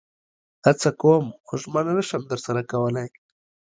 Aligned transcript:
هڅه 0.65 0.89
کوم 1.01 1.25
خو 1.45 1.53
ژمنه 1.61 1.91
نشم 1.97 2.21
درسره 2.31 2.61
کولئ 2.71 3.09